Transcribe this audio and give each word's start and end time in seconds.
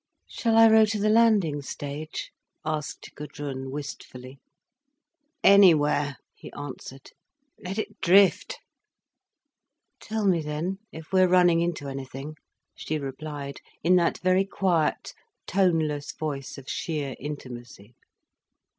"Shall 0.27 0.57
I 0.57 0.67
row 0.67 0.83
to 0.85 0.97
the 0.99 1.11
landing 1.11 1.61
stage?" 1.61 2.31
asked 2.65 3.11
Gudrun 3.13 3.69
wistfully. 3.69 4.39
"Anywhere," 5.43 6.17
he 6.33 6.51
answered. 6.53 7.11
"Let 7.63 7.77
it 7.77 8.01
drift." 8.01 8.57
"Tell 9.99 10.25
me 10.25 10.41
then, 10.41 10.79
if 10.91 11.11
we 11.11 11.21
are 11.21 11.27
running 11.27 11.61
into 11.61 11.87
anything," 11.87 12.35
she 12.73 12.97
replied, 12.97 13.61
in 13.83 13.95
that 13.97 14.17
very 14.23 14.43
quiet, 14.43 15.13
toneless 15.45 16.13
voice 16.13 16.57
of 16.57 16.67
sheer 16.67 17.15
intimacy. 17.19 17.93